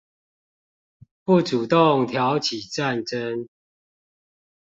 [1.23, 3.47] 不主動挑起戰爭